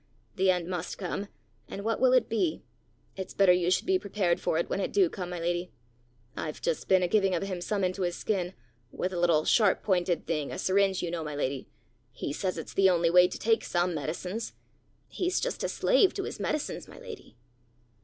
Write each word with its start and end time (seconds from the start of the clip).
The 0.35 0.49
end 0.49 0.67
must 0.67 0.97
come, 0.97 1.27
and 1.67 1.83
what 1.83 1.99
will 1.99 2.11
it 2.11 2.27
be? 2.27 2.63
It's 3.15 3.35
better 3.35 3.51
you 3.51 3.69
should 3.69 3.85
be 3.85 3.99
prepared 3.99 4.39
for 4.39 4.57
it 4.57 4.67
when 4.67 4.79
it 4.79 4.91
do 4.91 5.11
come, 5.11 5.29
my 5.29 5.39
lady. 5.39 5.69
I've 6.35 6.59
just 6.59 6.87
been 6.87 7.03
a 7.03 7.07
giving 7.07 7.35
of 7.35 7.43
him 7.43 7.61
some 7.61 7.83
into 7.83 8.01
his 8.01 8.15
skin 8.17 8.55
with 8.91 9.13
a 9.13 9.19
little 9.19 9.45
sharp 9.45 9.83
pointed 9.83 10.25
thing, 10.25 10.51
a 10.51 10.57
syringe, 10.57 11.03
you 11.03 11.11
know, 11.11 11.23
my 11.23 11.35
lady: 11.35 11.67
he 12.11 12.33
says 12.33 12.57
it's 12.57 12.73
the 12.73 12.89
only 12.89 13.11
way 13.11 13.27
to 13.27 13.37
take 13.37 13.63
some 13.63 13.93
medicines. 13.93 14.53
He's 15.07 15.39
just 15.39 15.63
a 15.63 15.69
slave 15.69 16.15
to 16.15 16.23
his 16.23 16.39
medicines, 16.39 16.87
my 16.87 16.97
lady!" 16.97 17.37